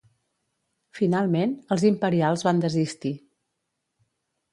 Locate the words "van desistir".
2.47-3.13